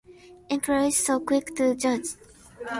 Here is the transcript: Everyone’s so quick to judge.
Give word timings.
Everyone’s 0.49 0.97
so 0.97 1.19
quick 1.19 1.55
to 1.57 1.75
judge. 1.75 2.15